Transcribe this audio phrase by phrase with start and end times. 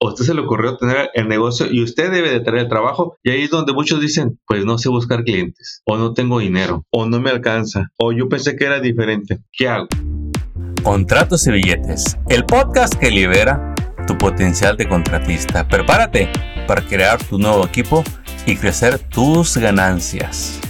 [0.00, 3.16] a usted se le ocurrió tener el negocio y usted debe de tener el trabajo
[3.22, 6.84] y ahí es donde muchos dicen, pues no sé buscar clientes, o no tengo dinero,
[6.90, 9.88] o no me alcanza, o yo pensé que era diferente, ¿qué hago?
[10.82, 13.74] Contratos y billetes, el podcast que libera
[14.06, 15.66] tu potencial de contratista.
[15.66, 16.30] Prepárate
[16.66, 18.04] para crear tu nuevo equipo
[18.46, 20.60] y crecer tus ganancias.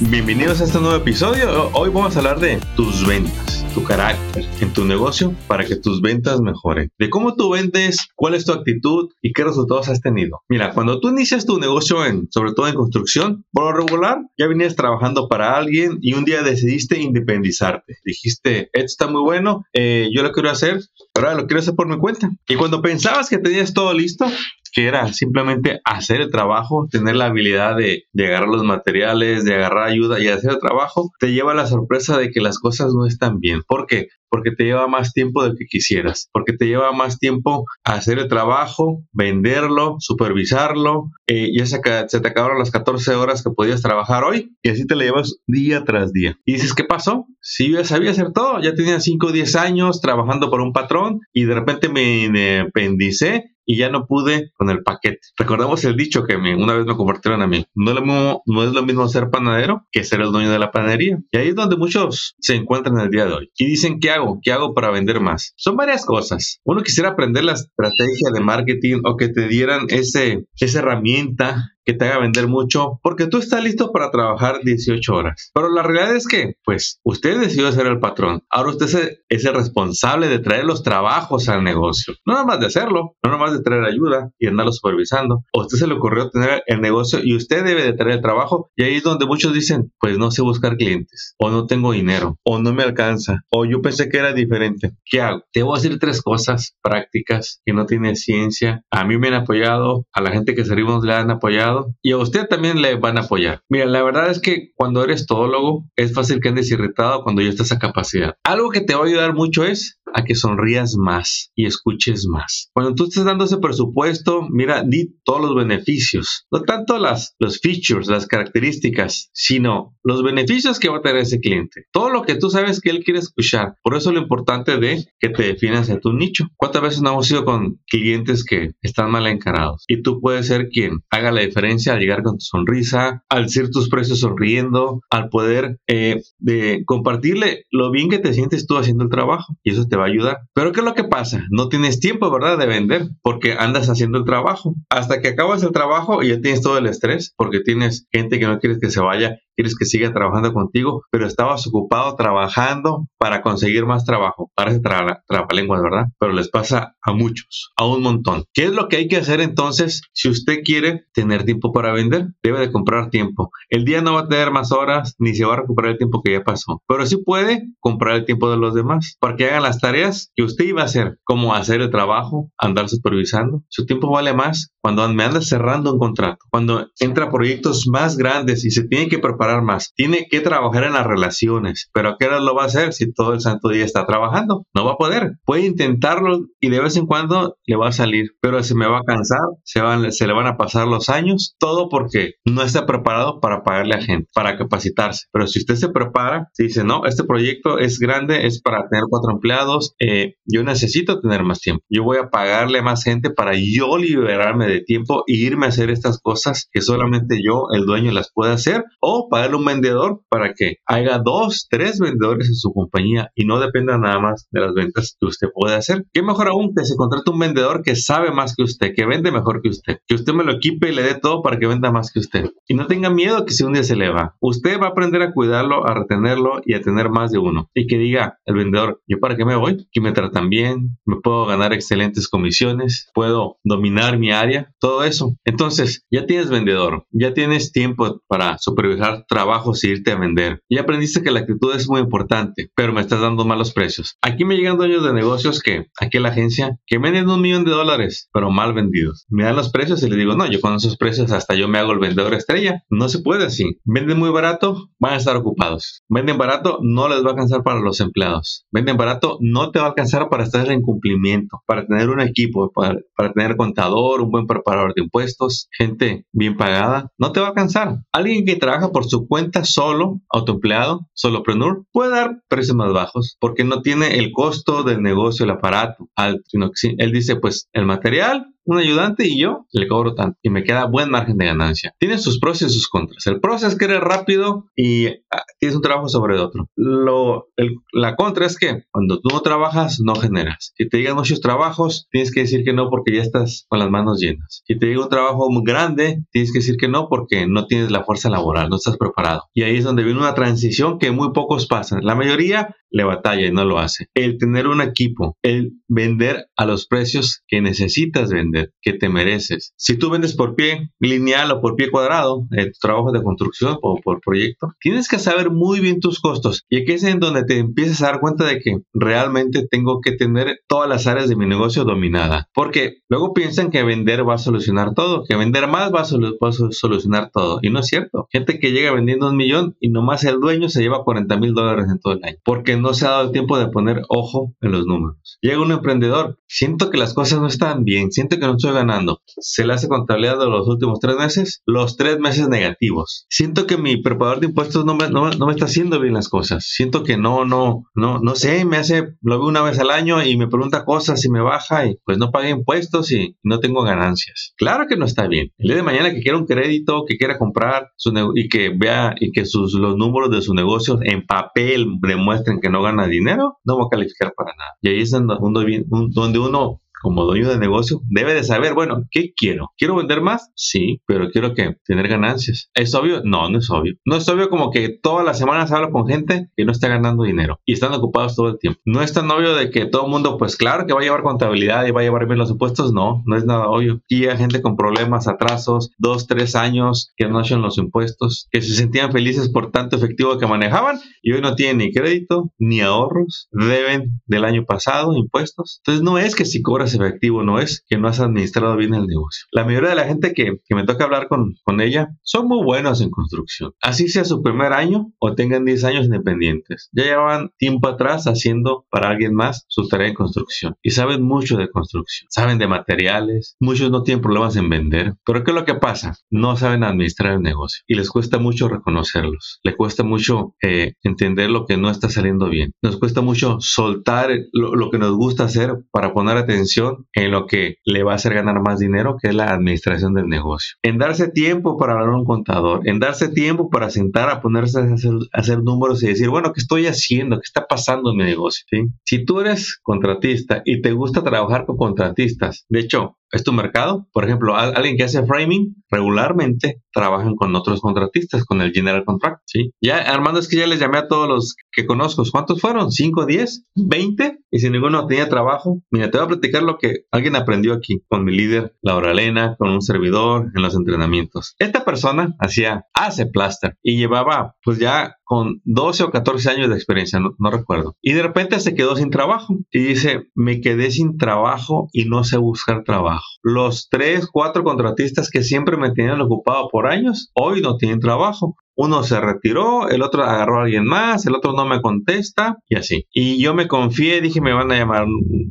[0.00, 1.70] Bienvenidos a este nuevo episodio.
[1.74, 6.00] Hoy vamos a hablar de tus ventas tu carácter en tu negocio para que tus
[6.00, 6.90] ventas mejoren.
[6.98, 10.40] De cómo tú vendes, cuál es tu actitud y qué resultados has tenido.
[10.48, 14.46] Mira, cuando tú inicias tu negocio, en, sobre todo en construcción, por lo regular, ya
[14.46, 17.98] venías trabajando para alguien y un día decidiste independizarte.
[18.04, 20.80] Dijiste, esto está muy bueno, eh, yo lo quiero hacer,
[21.14, 22.30] ahora lo quiero hacer por mi cuenta.
[22.48, 24.26] Y cuando pensabas que tenías todo listo,
[24.72, 29.54] que era simplemente hacer el trabajo, tener la habilidad de, de, agarrar los materiales, de
[29.54, 33.06] agarrar ayuda y hacer el trabajo, te lleva la sorpresa de que las cosas no
[33.06, 33.62] están bien.
[33.66, 34.08] ¿Por qué?
[34.28, 38.28] Porque te lleva más tiempo del que quisieras, porque te lleva más tiempo hacer el
[38.28, 44.56] trabajo, venderlo, supervisarlo, eh, ya se, te acabaron las 14 horas que podías trabajar hoy
[44.62, 46.36] y así te lo llevas día tras día.
[46.44, 47.26] Y dices, ¿qué pasó?
[47.40, 50.72] Si yo ya sabía hacer todo, ya tenía 5 o 10 años trabajando por un
[50.72, 55.20] patrón y de repente me independicé y ya no pude con el paquete.
[55.36, 57.64] Recordamos el dicho que me, una vez me compartieron a mí.
[57.74, 61.18] No, no es lo mismo ser panadero que ser el dueño de la panadería.
[61.30, 63.50] Y ahí es donde muchos se encuentran el día de hoy.
[63.56, 64.40] Y dicen, ¿qué hago?
[64.42, 65.52] ¿Qué hago para vender más?
[65.56, 66.60] Son varias cosas.
[66.64, 72.06] Uno quisiera aprender la estrategia de marketing o que te dieran ese, esa herramienta te
[72.06, 75.50] haga vender mucho, porque tú estás listo para trabajar 18 horas.
[75.54, 78.42] Pero la realidad es que, pues, usted decidió ser el patrón.
[78.50, 82.14] Ahora usted es el responsable de traer los trabajos al negocio.
[82.26, 85.44] No nada más de hacerlo, no nada más de traer ayuda y andarlo supervisando.
[85.56, 88.70] A usted se le ocurrió tener el negocio y usted debe de traer el trabajo.
[88.76, 92.38] Y ahí es donde muchos dicen, pues no sé buscar clientes, o no tengo dinero,
[92.44, 94.92] o no me alcanza, o yo pensé que era diferente.
[95.04, 95.42] ¿Qué hago?
[95.52, 98.82] Te voy a decir tres cosas prácticas que no tienen ciencia.
[98.90, 102.18] A mí me han apoyado, a la gente que servimos le han apoyado y a
[102.18, 103.62] usted también le van a apoyar.
[103.68, 107.50] Mira, la verdad es que cuando eres todólogo es fácil que andes irritado cuando ya
[107.50, 108.34] estás a capacidad.
[108.44, 112.70] Algo que te va a ayudar mucho es a que sonrías más y escuches más.
[112.72, 117.60] Cuando tú estés dando ese presupuesto, mira, di todos los beneficios, no tanto las, los
[117.60, 121.84] features, las características, sino los beneficios que va a tener ese cliente.
[121.92, 123.74] Todo lo que tú sabes que él quiere escuchar.
[123.82, 126.46] Por eso lo importante de que te definas en tu nicho.
[126.56, 129.84] ¿Cuántas veces no hemos ido con clientes que están mal encarados?
[129.88, 133.70] Y tú puedes ser quien haga la diferencia al llegar con tu sonrisa, al ser
[133.70, 139.04] tus precios sonriendo, al poder eh, de compartirle lo bien que te sientes tú haciendo
[139.04, 140.38] el trabajo y eso te va a ayudar.
[140.54, 141.44] Pero ¿qué es lo que pasa?
[141.50, 142.58] No tienes tiempo, ¿verdad?
[142.58, 144.74] De vender porque andas haciendo el trabajo.
[144.88, 148.46] Hasta que acabas el trabajo y ya tienes todo el estrés porque tienes gente que
[148.46, 153.42] no quieres que se vaya quieres que siga trabajando contigo, pero estabas ocupado trabajando para
[153.42, 154.50] conseguir más trabajo.
[154.54, 156.04] Parece tra trapalenguas, ¿verdad?
[156.18, 158.44] Pero les pasa a muchos, a un montón.
[158.54, 162.28] ¿Qué es lo que hay que hacer entonces si usted quiere tener tiempo para vender?
[162.42, 163.50] Debe de comprar tiempo.
[163.68, 166.22] El día no va a tener más horas ni se va a recuperar el tiempo
[166.22, 169.64] que ya pasó, pero sí puede comprar el tiempo de los demás para que hagan
[169.64, 173.62] las tareas que usted iba a hacer, como hacer el trabajo, andar supervisando.
[173.68, 178.64] Su tiempo vale más cuando me anda cerrando un contrato, cuando entra proyectos más grandes
[178.64, 182.26] y se tiene que preparar más, tiene que trabajar en las relaciones, pero ¿a qué
[182.26, 184.66] hora lo va a hacer si todo el santo día está trabajando?
[184.74, 185.32] No va a poder.
[185.44, 188.98] Puede intentarlo y de vez en cuando le va a salir, pero se me va
[188.98, 192.86] a cansar, se, van, se le van a pasar los años, todo porque no está
[192.86, 195.26] preparado para pagarle a gente, para capacitarse.
[195.32, 199.04] Pero si usted se prepara, si dice, no, este proyecto es grande, es para tener
[199.08, 203.30] cuatro empleados, eh, yo necesito tener más tiempo, yo voy a pagarle a más gente
[203.30, 207.86] para yo liberarme de tiempo e irme a hacer estas cosas que solamente yo, el
[207.86, 212.54] dueño, las puede hacer o pagarle un vendedor para que haga dos, tres vendedores en
[212.54, 216.04] su compañía y no dependa nada más de las ventas que usted puede hacer.
[216.12, 219.30] ¿Qué mejor aún que se contrate un vendedor que sabe más que usted, que vende
[219.30, 221.90] mejor que usted, que usted me lo equipe y le dé todo para que venda
[221.90, 222.50] más que usted.
[222.66, 225.22] Y no tenga miedo que si un día se le va, usted va a aprender
[225.22, 227.70] a cuidarlo, a retenerlo y a tener más de uno.
[227.74, 229.86] Y que diga el vendedor, ¿yo para qué me voy?
[229.92, 235.36] Que me tratan bien, me puedo ganar excelentes comisiones, puedo dominar mi área todo eso.
[235.44, 240.62] Entonces, ya tienes vendedor, ya tienes tiempo para supervisar trabajos y irte a vender.
[240.68, 244.16] Ya aprendiste que la actitud es muy importante, pero me estás dando malos precios.
[244.22, 247.64] Aquí me llegan dueños de negocios que, aquí en la agencia, que venden un millón
[247.64, 249.26] de dólares, pero mal vendidos.
[249.28, 251.78] Me dan los precios y le digo, no, yo con esos precios hasta yo me
[251.78, 252.82] hago el vendedor estrella.
[252.90, 253.78] No se puede así.
[253.84, 256.02] Venden muy barato, van a estar ocupados.
[256.08, 258.66] Venden barato, no les va a alcanzar para los empleados.
[258.70, 262.70] Venden barato, no te va a alcanzar para estar en cumplimiento, para tener un equipo,
[262.72, 267.46] para, para tener contador, un buen preparador de impuestos, gente bien pagada, no te va
[267.46, 268.00] a alcanzar.
[268.12, 273.64] Alguien que trabaja por su cuenta solo, autoempleado, solopreneur, puede dar precios más bajos porque
[273.64, 277.86] no tiene el costo del negocio, el aparato, alto, sino que él dice, pues el
[277.86, 281.94] material un ayudante y yo le cobro tanto y me queda buen margen de ganancia.
[281.98, 283.26] Tiene sus pros y sus contras.
[283.26, 286.68] El pro es que eres rápido y ah, tienes un trabajo sobre otro.
[286.76, 287.48] Lo,
[287.92, 290.72] la contra es que cuando tú no trabajas, no generas.
[290.76, 293.90] Si te llegan muchos trabajos, tienes que decir que no porque ya estás con las
[293.90, 294.62] manos llenas.
[294.66, 297.90] Si te llega un trabajo muy grande, tienes que decir que no porque no tienes
[297.90, 299.44] la fuerza laboral, no estás preparado.
[299.52, 302.00] Y ahí es donde viene una transición que muy pocos pasan.
[302.04, 304.06] La mayoría le batalla y no lo hace.
[304.14, 309.72] El tener un equipo, el vender a los precios que necesitas vender, que te mereces.
[309.76, 313.78] Si tú vendes por pie lineal o por pie cuadrado, en tu trabajo de construcción
[313.82, 316.64] o por proyecto, tienes que saber muy bien tus costos.
[316.68, 320.12] Y aquí es en donde te empiezas a dar cuenta de que realmente tengo que
[320.12, 322.48] tener todas las áreas de mi negocio dominada.
[322.54, 327.30] Porque luego piensan que vender va a solucionar todo, que vender más va a, solucionar
[327.32, 327.58] todo.
[327.62, 328.26] Y no es cierto.
[328.30, 331.86] Gente que llega vendiendo un millón y nomás el dueño se lleva 40 mil dólares
[331.90, 332.36] en todo el año.
[332.44, 335.38] Porque no se ha dado el tiempo de poner ojo en los números.
[335.40, 339.20] Llega un emprendedor, siento que las cosas no están bien, siento que no estoy ganando.
[339.26, 343.26] Se le hace contabilidad de los últimos tres meses, los tres meses negativos.
[343.28, 346.64] Siento que mi preparador de impuestos no me, no, me está haciendo bien las cosas.
[346.66, 350.22] Siento que no, no, no, no sé, me hace, lo veo una vez al año
[350.22, 353.82] y me pregunta cosas y me baja y pues no pague impuestos y no tengo
[353.82, 354.54] ganancias.
[354.56, 355.52] Claro que no está bien.
[355.58, 359.14] El día de mañana que quiera un crédito, que quiera comprar su y que vea
[359.18, 363.58] y que sus, los números de su negocio en papel demuestren que no gana dinero,
[363.64, 364.76] no va a calificar para nada.
[364.80, 369.70] Y ahí es donde uno como dueño de negocio, debe de saber, bueno, ¿qué quiero?
[369.76, 370.50] ¿Quiero vender más?
[370.54, 372.70] Sí, pero quiero que tener ganancias.
[372.74, 373.22] ¿Es obvio?
[373.24, 373.94] No, no es obvio.
[374.04, 377.24] No es obvio como que todas las semanas hablo con gente que no está ganando
[377.24, 378.80] dinero y están ocupados todo el tiempo.
[378.84, 381.22] No es tan obvio de que todo el mundo, pues claro que va a llevar
[381.22, 382.92] contabilidad y va a llevar bien los impuestos.
[382.92, 384.00] No, no es nada obvio.
[384.08, 388.62] Y hay gente con problemas, atrasos, dos, tres años que no hacen los impuestos, que
[388.62, 392.80] se sentían felices por tanto efectivo que manejaban y hoy no tienen ni crédito ni
[392.80, 395.80] ahorros, deben del año pasado impuestos.
[395.80, 399.06] Entonces no es que si cobras efectivo no es que no has administrado bien el
[399.06, 399.46] negocio.
[399.52, 403.00] La mayoría de la gente que, me toca hablar con, con ella son muy buenos
[403.00, 403.72] en construcción.
[403.82, 406.88] Así sea su primer año o tengan 10 años independientes.
[406.92, 411.56] Ya llevan tiempo atrás haciendo para alguien más su tarea en construcción y saben mucho
[411.56, 412.28] de construcción.
[412.30, 413.56] Saben de materiales.
[413.60, 415.14] Muchos no tienen problemas en vender.
[415.24, 416.16] Pero ¿qué es lo que pasa?
[416.30, 419.60] No saben administrar el negocio y les cuesta mucho reconocerlos.
[419.62, 422.72] Les cuesta mucho eh, entender lo que no está saliendo bien.
[422.82, 426.79] Nos cuesta mucho soltar lo que nos gusta hacer para poner atención
[427.12, 430.26] en lo que le va a hacer ganar más dinero, que es la administración del
[430.26, 430.76] negocio.
[430.82, 434.80] En darse tiempo para hablar a un contador, en darse tiempo para sentar a ponerse
[434.80, 434.86] a
[435.32, 437.36] hacer, números y decir, bueno, ¿qué estoy haciendo?
[437.36, 438.64] ¿Qué está pasando en mi negocio?
[439.04, 444.08] Si tú eres contratista y te gusta trabajar con contratistas, de hecho, es tu mercado.
[444.12, 449.42] Por ejemplo, alguien que hace framing regularmente trabajan con otros contratistas, con el general contract.
[449.80, 452.24] Ya, Armando, es que ya les llamé a todos los que conozco.
[452.30, 452.88] ¿Cuántos fueron?
[452.88, 454.38] ¿5, 10, 20?
[454.50, 458.24] Y si ninguno tenía trabajo, mira, te voy a platicar que alguien aprendió aquí con
[458.24, 461.54] mi líder, Laura Elena, con un servidor en los entrenamientos.
[461.58, 466.74] Esta persona hacía, hace plaster y llevaba pues ya con 12 o 14 años de
[466.74, 467.96] experiencia, no, no, recuerdo.
[468.02, 472.24] Y de repente se quedó sin trabajo y dice, me quedé sin trabajo y no
[472.24, 473.24] sé buscar trabajo.
[473.42, 478.56] Los 3, 4 contratistas que siempre me tenían ocupado por años, hoy no tienen trabajo
[478.82, 482.76] uno se retiró, el otro agarró a alguien más, el otro no me contesta y
[482.76, 483.06] así.
[483.12, 485.04] Y yo me confié, dije, me van a llamar,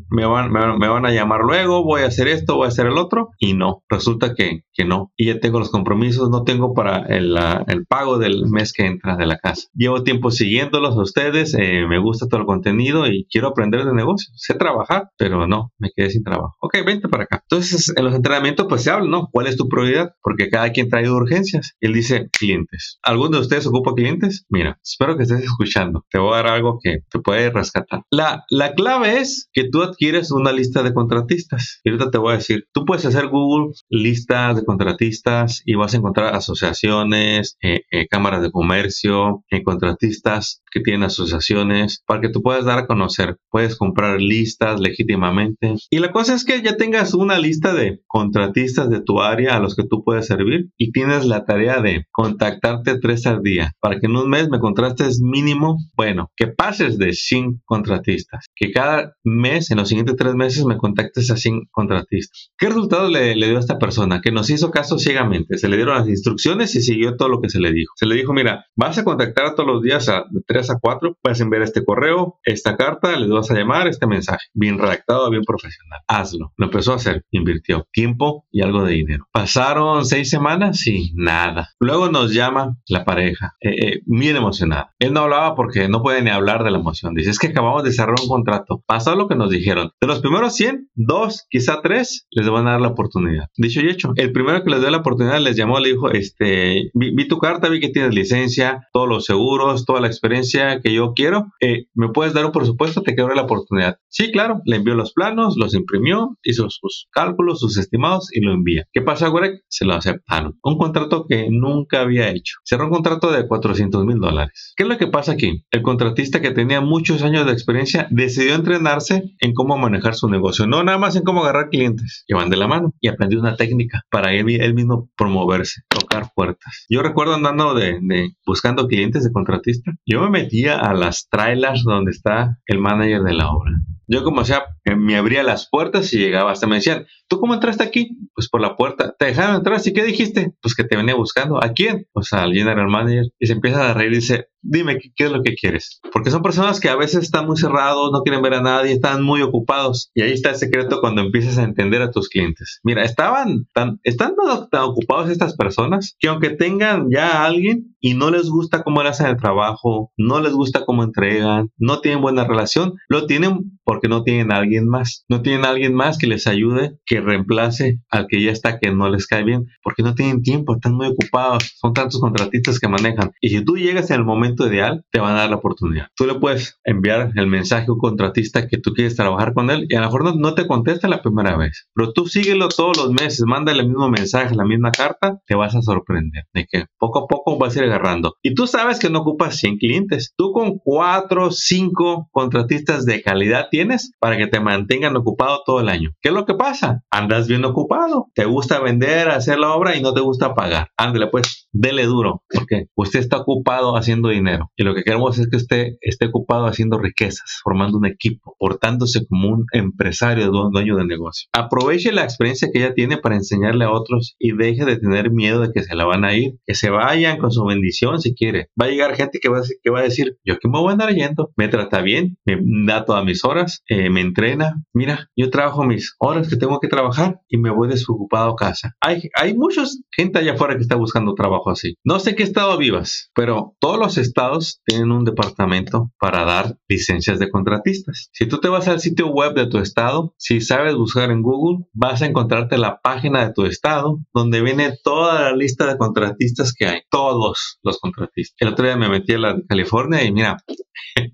[0.09, 2.97] me van, me, van a llamar luego, voy a hacer esto, voy a hacer el
[2.97, 3.29] otro.
[3.37, 5.11] Y no, resulta que, que no.
[5.15, 9.15] Y ya tengo los compromisos, no tengo para el, el pago del mes que entra
[9.15, 9.67] de la casa.
[9.75, 13.93] Llevo tiempo siguiéndolos a ustedes, eh, me gusta todo el contenido y quiero aprender de
[13.93, 14.31] negocio.
[14.33, 16.55] Sé trabajar, pero no, me quedé sin trabajo.
[16.61, 17.43] Ok, vente para acá.
[17.43, 19.27] Entonces, en los entrenamientos, pues se habla, ¿no?
[19.31, 20.13] ¿Cuál es tu prioridad?
[20.23, 21.75] Porque cada quien trae urgencias.
[21.79, 24.45] Él dice clientes ¿Alguno de ustedes ocupa clientes?
[24.47, 26.05] Mira, espero que estés escuchando.
[26.09, 28.03] Te voy a dar algo que te puede rescatar.
[28.09, 31.81] La, la clave es que tú adquieres una lista de contratistas.
[31.83, 35.93] Y ahorita te voy a decir, tú puedes hacer Google listas de contratistas y vas
[35.93, 42.29] a encontrar asociaciones, eh, eh, cámaras de comercio, eh, contratistas que tienen asociaciones para que
[42.29, 43.35] tú puedas dar a conocer.
[43.49, 45.73] Puedes comprar listas legítimamente.
[45.89, 49.59] Y la cosa es que ya tengas una lista de contratistas de tu área a
[49.59, 53.99] los que tú puedes servir y tienes la tarea de contactarte tres al día, para
[53.99, 59.15] que en un mes me contrates mínimo, bueno, que pases de 100 contratistas, que cada
[59.23, 62.51] mes, en los siguientes tres meses, me contactes a 100 contratistas.
[62.55, 64.21] ¿Qué resultado le, dio a esta persona?
[64.21, 67.49] Que nos hizo caso ciegamente, se le dieron las instrucciones y siguió todo lo que
[67.49, 67.93] se le dijo.
[67.95, 71.17] Se le dijo, mira, vas a contactar todos los días a, de 3 a 4,
[71.19, 75.43] puedes enviar este correo, esta carta, les vas a llamar, este mensaje, bien redactado, bien
[75.43, 75.99] profesional.
[76.07, 76.53] Hazlo.
[76.57, 79.25] Lo empezó a hacer, invirtió tiempo y algo de dinero.
[79.31, 81.69] Pasaron seis semanas y nada.
[81.79, 84.93] Luego nos llama la pareja, eh, eh, bien emocionada.
[84.99, 87.13] Él no hablaba porque no puede ni hablar de la emoción.
[87.13, 88.83] Dice, es que acabamos de cerrar un contrato.
[88.85, 89.91] Pasó lo que nos dijeron.
[89.99, 93.47] De los primeros 100, dos, quizá tres, les van a dar la oportunidad.
[93.57, 96.91] Dicho y hecho, el primero que les dio la oportunidad les llamó, le dijo, este,
[96.93, 101.13] vi, tu carta, vi que tienes licencia, todos los seguros, toda la experiencia que yo
[101.13, 101.47] quiero.
[101.61, 103.01] Eh, ¿Me puedes dar un presupuesto?
[103.01, 103.97] Te quedo la oportunidad.
[104.07, 104.61] Sí, claro.
[104.65, 108.85] Le envió los planos, los imprimió, hizo sus cálculos, sus estimados y lo envía.
[108.91, 109.61] ¿Qué pasa, Greg?
[109.67, 110.57] Se lo aceptaron.
[110.63, 112.55] Un contrato que nunca había hecho.
[112.79, 114.73] Cerró un contrato de 400 mil dólares.
[114.77, 115.65] ¿Qué es lo que pasa aquí?
[115.69, 120.65] El contratista que tenía muchos años de experiencia decidió entrenarse en cómo manejar su negocio,
[120.65, 123.57] no nada más en cómo agarrar clientes, que van de la mano, y aprendió una
[123.57, 126.85] técnica para él, él mismo promoverse, tocar puertas.
[126.87, 131.83] Yo recuerdo andando de, de buscando clientes de contratista, yo me metía a las trailers
[131.83, 133.73] donde está el manager de la obra.
[134.11, 137.53] Yo como sea, eh, me abría las puertas y llegaba hasta me decían, ¿tú cómo
[137.53, 138.17] entraste aquí?
[138.33, 139.13] Pues por la puerta.
[139.17, 139.79] ¿Te dejaron entrar?
[139.79, 140.51] ¿Sí qué dijiste?
[140.63, 141.63] Pues que te venía buscando.
[141.63, 142.07] ¿A quién?
[142.11, 143.25] Pues al general manager.
[143.39, 145.99] Y se empieza a reír y dice, dime ¿qué, es lo que quieres.
[146.11, 149.23] Porque son personas que a veces están muy cerrados, no quieren ver a nadie, están
[149.23, 150.11] muy ocupados.
[150.13, 152.79] Y ahí está el secreto cuando empiezas a entender a tus clientes.
[152.83, 154.33] Mira, estaban tan, están
[154.71, 159.03] tan ocupados estas personas que aunque tengan ya a alguien y no les gusta cómo
[159.03, 163.79] le hacen el trabajo, no les gusta cómo entregan, no tienen buena relación, lo tienen
[163.83, 165.25] porque no tienen a alguien más.
[165.29, 168.91] No tienen a alguien más que les ayude, que reemplace al que ya está, que
[168.91, 172.87] no les cae bien, porque no tienen tiempo, están muy ocupados, son tantos contratistas que
[172.87, 173.31] manejan.
[173.41, 176.07] Y si tú llegas en el momento ideal, te van a dar la oportunidad.
[176.15, 179.85] Tú le puedes enviar el mensaje a un contratista que tú quieres trabajar con él
[179.89, 183.11] y a lo mejor no, te contesta la primera vez, pero tú síguelo todos los
[183.11, 187.19] meses, mándale el mismo mensaje, la misma carta, te vas a sorprender de que poco
[187.19, 188.35] a poco vas a ir agarrando.
[188.41, 193.67] Y tú sabes que no ocupas 100 clientes, tú con 4, 5 contratistas de calidad
[193.69, 196.11] tienes para que te mantengan ocupado todo el año.
[196.21, 197.01] ¿Qué es lo que pasa?
[197.11, 200.89] Andas bien ocupado, te gusta vender, hacer la obra y no te gusta pagar.
[200.97, 204.38] Ándale pues, dele duro, porque usted está ocupado haciendo dinero.
[204.75, 209.25] Y lo que queremos es que usted esté ocupado haciendo riquezas, formando un equipo, portándose
[209.27, 211.47] como un empresario, dueño de negocio.
[211.53, 215.61] Aproveche la experiencia que ella tiene para enseñarle a otros y deje de tener miedo
[215.61, 218.69] de que se la van a ir, que se vayan con su bendición si quiere.
[218.79, 220.89] Va a llegar gente que va a, que va a decir, yo que me voy
[220.89, 224.83] a andar yendo, me trata bien, me da todas mis horas, eh, me entrena.
[224.93, 228.95] Mira, yo trabajo mis horas que tengo que trabajar y me voy desocupado a casa.
[229.01, 231.95] Hay, hay mucha gente allá afuera que está buscando trabajo así.
[232.03, 237.39] No sé qué estado vivas, pero todos los estados tienen un departamento para dar licencias
[237.39, 238.29] de contratistas.
[238.31, 241.85] Si tú te vas al sitio web de tu estado, si sabes buscar en Google,
[241.93, 246.73] vas a encontrarte la página de tu estado donde viene toda la lista de contratistas
[246.73, 247.01] que hay.
[247.09, 248.55] Todos los contratistas.
[248.59, 250.57] El otro día me metí a la California y mira,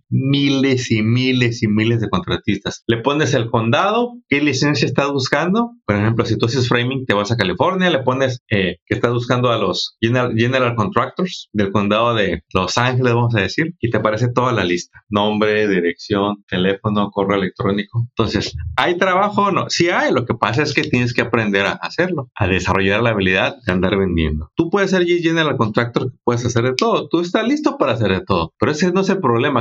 [0.09, 2.83] miles y miles y miles de contratistas.
[2.87, 5.71] Le pones el condado, qué licencia estás buscando.
[5.85, 9.11] Por ejemplo, si tú haces framing, te vas a California, le pones eh, que estás
[9.11, 13.89] buscando a los general, general contractors del condado de Los Ángeles, vamos a decir, y
[13.89, 15.03] te aparece toda la lista.
[15.09, 18.07] Nombre, dirección, teléfono, correo electrónico.
[18.09, 19.69] Entonces, ¿hay trabajo o no?
[19.69, 23.11] Sí hay, lo que pasa es que tienes que aprender a hacerlo, a desarrollar la
[23.11, 24.51] habilidad de andar vendiendo.
[24.55, 28.21] Tú puedes ser general contractor, puedes hacer de todo, tú estás listo para hacer de
[28.21, 29.54] todo, pero ese no es el problema,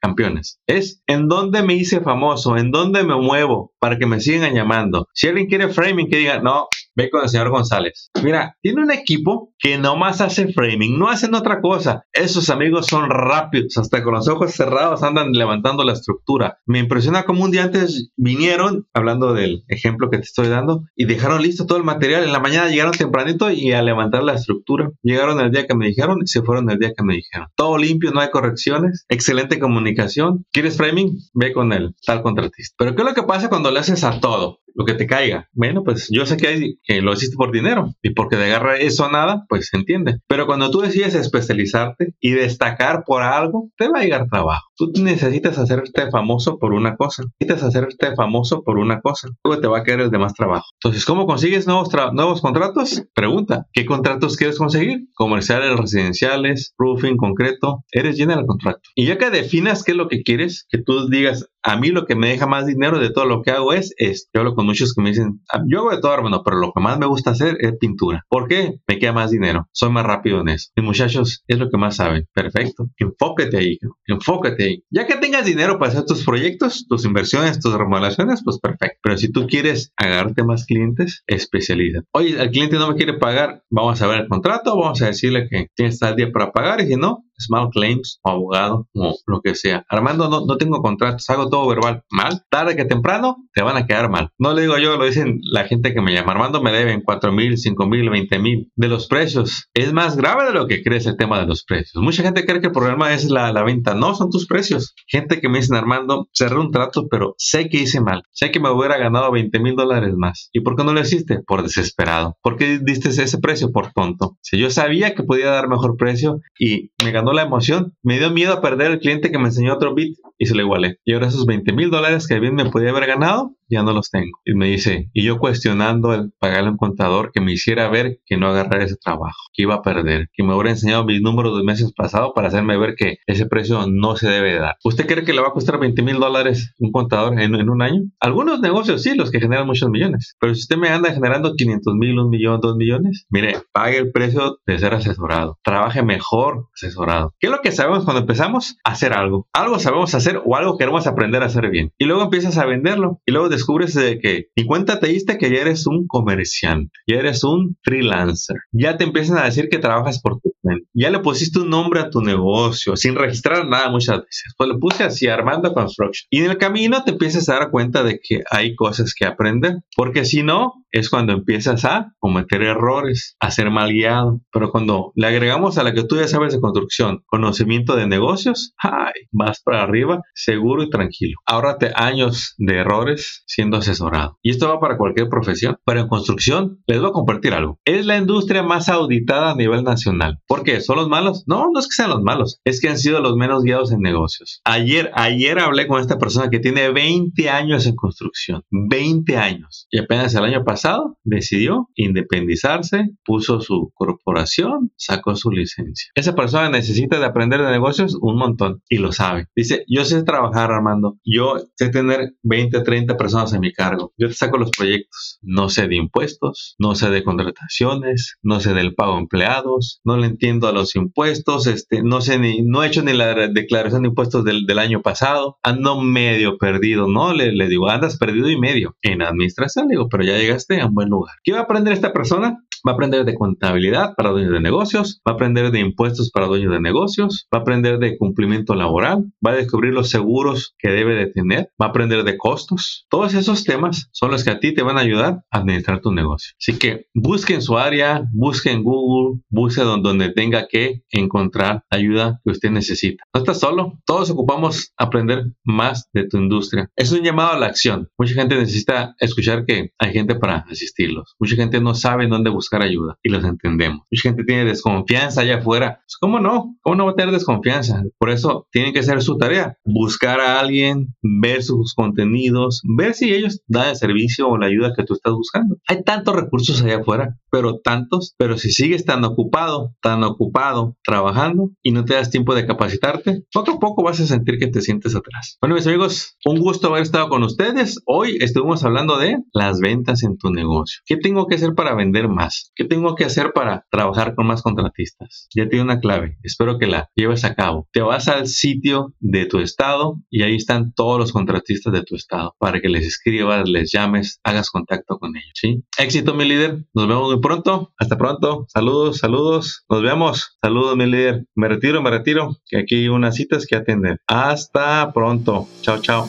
[0.00, 0.60] campeones.
[0.66, 5.08] Es en dónde me hice famoso, en dónde me muevo para que me sigan llamando.
[5.14, 8.10] Si alguien quiere framing, que diga, no, ve con el señor González.
[8.22, 12.04] Mira, tiene un equipo que nomás hace framing, no hacen otra cosa.
[12.12, 16.58] Esos amigos son rápidos, hasta con los ojos cerrados andan levantando la estructura.
[16.66, 21.04] Me impresiona como un día antes vinieron, hablando del ejemplo que te estoy dando, y
[21.04, 22.24] dejaron listo todo el material.
[22.24, 24.90] En la mañana llegaron tempranito y a levantar la estructura.
[25.02, 27.48] Llegaron el día que me dijeron y se fueron el día que me dijeron.
[27.56, 30.46] Todo limpio, no hay correcciones, excelente comunicación.
[30.52, 31.18] ¿Quieres framing?
[31.34, 32.74] Ve con él, tal contratista.
[32.78, 34.59] Pero ¿qué es lo que pasa cuando le haces a todo?
[34.74, 35.48] Lo que te caiga.
[35.52, 38.76] Bueno, pues yo sé que, hay, que lo hiciste por dinero y porque de agarra
[38.76, 40.18] eso a nada, pues se entiende.
[40.26, 44.66] Pero cuando tú decides especializarte y destacar por algo, te va a llegar trabajo.
[44.76, 47.24] Tú necesitas hacerte famoso por una cosa.
[47.38, 49.28] Necesitas hacerte famoso por una cosa.
[49.44, 50.66] Luego te va a caer el demás trabajo.
[50.82, 53.04] Entonces, ¿cómo consigues nuevos, nuevos contratos?
[53.14, 55.08] Pregunta, ¿qué contratos quieres conseguir?
[55.14, 57.84] Comerciales, residenciales, roofing, concreto.
[57.92, 58.80] Eres llena del contrato.
[58.94, 62.06] Y ya que definas qué es lo que quieres, que tú digas, A mí lo
[62.06, 63.94] que me deja más dinero de todo lo que hago es.
[64.32, 66.72] Yo hablo con muchos que me dicen, ah, yo hago de todo, hermano, pero lo
[66.72, 68.24] que más me gusta hacer es pintura.
[68.28, 68.80] ¿Por qué?
[68.86, 69.68] Me queda más dinero.
[69.72, 70.70] Soy más rápido en eso.
[70.76, 72.26] Y muchachos, es lo que más saben.
[72.32, 72.88] Perfecto.
[72.96, 73.78] Enfócate ahí.
[74.06, 74.84] Enfócate ahí.
[74.90, 78.98] Ya que tengas dinero para hacer tus proyectos, tus inversiones, tus remodelaciones, pues perfecto.
[79.02, 82.00] Pero si tú quieres agarrarte más clientes, especializa.
[82.12, 85.48] Oye, el cliente no me quiere pagar, vamos a ver el contrato, vamos a decirle
[85.48, 89.40] que tienes tal día para pagar y si no, small claims o abogado o lo
[89.40, 89.84] que sea.
[89.88, 92.04] Armando, no, no tengo contratos, hago todo verbal.
[92.10, 94.30] Mal, tarde que temprano te van a quedar mal.
[94.38, 96.32] No le digo yo, lo dicen la gente que me llama.
[96.32, 98.70] Armando me deben 4 mil, 5 mil, 20 mil.
[98.76, 102.02] De los precios, es más grave de lo que crees el tema de los precios.
[102.02, 103.94] Mucha gente cree que el problema es la, la venta.
[103.94, 104.94] No, son tus precios.
[105.06, 108.22] Gente que me dicen, Armando, cerré un trato, pero sé que hice mal.
[108.32, 110.50] Sé que me hubiera ganado 20 mil dólares más.
[110.52, 111.40] ¿Y por qué no lo hiciste?
[111.46, 112.36] Por desesperado.
[112.42, 113.72] ¿Por qué diste ese precio?
[113.72, 114.38] Por tonto.
[114.40, 117.94] Si yo sabía que podía dar mejor precio y me ganó la emoción.
[118.02, 120.62] Me dio miedo a perder el cliente que me enseñó otro bit y se lo
[120.62, 120.98] igualé.
[121.04, 124.10] Y ahora esos 20 mil dólares que bien me podía haber ganado, ya no los
[124.10, 124.38] tengo.
[124.44, 128.18] Y me dice, y yo cuestionando el pagarle a un contador que me hiciera ver
[128.26, 131.56] que no agarrara ese trabajo, que iba a perder, que me hubiera enseñado mis números
[131.56, 134.76] de meses pasados para hacerme ver que ese precio no se debe dar.
[134.84, 137.82] ¿Usted cree que le va a costar 20 mil dólares un contador en, en, un
[137.82, 138.02] año?
[138.20, 140.36] Algunos negocios sí, los que generan muchos millones.
[140.40, 144.10] Pero si usted me anda generando 500 mil, un millón, dos millones, mire, pague el
[144.10, 145.58] precio de ser asesorado.
[145.62, 147.34] Trabaje mejor asesorado.
[147.38, 148.76] ¿Qué es lo que sabemos cuando empezamos?
[148.84, 149.48] Hacer algo.
[149.52, 151.92] Algo sabemos hacer o algo queremos aprender a hacer bien.
[151.98, 153.20] Y luego empiezas a venderlo.
[153.26, 157.16] Y luego descubres de que, y cuenta te diste que ya eres un comerciante, ya
[157.16, 161.18] eres un freelancer, ya te empiezan a decir que trabajas por tu cuenta, ya le
[161.18, 164.54] pusiste un nombre a tu negocio sin registrar nada muchas veces.
[164.56, 166.26] Pues le puse así Armando Construction.
[166.30, 169.80] Y en el camino te empiezas a dar cuenta de que hay cosas que aprender,
[169.96, 174.40] porque si no, es cuando empiezas a cometer errores, a ser mal guiado.
[174.52, 178.74] Pero cuando le agregamos a la que tú ya sabes de construcción, conocimiento de negocios,
[178.78, 179.12] ¡ay!
[179.32, 181.38] vas para arriba, seguro y tranquilo.
[181.46, 184.38] Ahórrate años de errores siendo asesorado.
[184.42, 185.76] Y esto va para cualquier profesión.
[185.84, 187.78] Pero en construcción, les voy a compartir algo.
[187.84, 190.38] Es la industria más auditada a nivel nacional.
[190.46, 190.80] ¿Por qué?
[190.80, 191.44] ¿Son los malos?
[191.46, 192.60] No, no es que sean los malos.
[192.64, 194.60] Es que han sido los menos guiados en negocios.
[194.64, 198.62] Ayer, ayer hablé con esta persona que tiene 20 años en construcción.
[198.70, 199.86] 20 años.
[199.90, 200.79] Y apenas el año pasado
[201.24, 206.10] decidió independizarse, puso su corporación, sacó su licencia.
[206.14, 209.46] Esa persona necesita de aprender de negocios un montón y lo sabe.
[209.54, 211.18] Dice, yo sé trabajar, Armando.
[211.24, 214.12] Yo sé tener 20, 30 personas a mi cargo.
[214.16, 215.38] Yo te saco los proyectos.
[215.42, 220.16] No sé de impuestos, no sé de contrataciones, no sé del pago de empleados, no
[220.16, 224.02] le entiendo a los impuestos, este, no sé ni, no he hecho ni la declaración
[224.02, 225.58] de impuestos del, del año pasado.
[225.62, 227.32] Ando medio perdido, ¿no?
[227.34, 229.86] Le, le digo, andas perdido y medio en administración.
[229.88, 231.34] Le digo, pero ya llegaste un buen lugar.
[231.42, 232.64] ¿Qué va a aprender esta persona?
[232.86, 236.46] Va a aprender de contabilidad para dueños de negocios, va a aprender de impuestos para
[236.46, 240.90] dueños de negocios, va a aprender de cumplimiento laboral, va a descubrir los seguros que
[240.90, 243.06] debe de tener, va a aprender de costos.
[243.10, 246.12] Todos esos temas son los que a ti te van a ayudar a administrar tu
[246.12, 246.54] negocio.
[246.58, 252.40] Así que busque en su área, busque en Google, busque donde tenga que encontrar ayuda
[252.44, 253.24] que usted necesita.
[253.34, 256.90] No estás solo, todos ocupamos aprender más de tu industria.
[256.96, 258.08] Es un llamado a la acción.
[258.18, 261.34] Mucha gente necesita escuchar que hay gente para asistirlos.
[261.38, 264.06] Mucha gente no sabe dónde buscar ayuda y los entendemos.
[264.10, 266.00] Mucha gente tiene desconfianza allá afuera.
[266.02, 266.76] Pues, ¿Cómo no?
[266.80, 268.02] ¿Cómo no va a tener desconfianza?
[268.18, 269.76] Por eso tiene que ser su tarea.
[269.84, 274.92] Buscar a alguien, ver sus contenidos, ver si ellos dan el servicio o la ayuda
[274.96, 275.76] que tú estás buscando.
[275.88, 281.70] Hay tantos recursos allá afuera, pero tantos, pero si sigues tan ocupado, tan ocupado trabajando
[281.82, 284.80] y no te das tiempo de capacitarte, poco a poco vas a sentir que te
[284.80, 285.58] sientes atrás.
[285.60, 288.00] Bueno, mis amigos, un gusto haber estado con ustedes.
[288.06, 291.00] Hoy estuvimos hablando de las ventas en tu negocio.
[291.06, 292.59] ¿Qué tengo que hacer para vender más?
[292.74, 295.48] ¿Qué tengo que hacer para trabajar con más contratistas?
[295.54, 296.38] Ya tiene una clave.
[296.42, 297.88] Espero que la lleves a cabo.
[297.92, 302.16] Te vas al sitio de tu estado y ahí están todos los contratistas de tu
[302.16, 305.52] estado para que les escribas, les llames, hagas contacto con ellos.
[305.54, 305.84] ¿sí?
[305.98, 306.86] Éxito, mi líder.
[306.94, 307.92] Nos vemos muy pronto.
[307.98, 308.66] Hasta pronto.
[308.68, 309.84] Saludos, saludos.
[309.88, 310.58] Nos vemos.
[310.62, 311.46] Saludos, mi líder.
[311.54, 312.56] Me retiro, me retiro.
[312.76, 314.20] Aquí hay unas citas que atender.
[314.26, 315.68] Hasta pronto.
[315.82, 316.28] Chao, chao.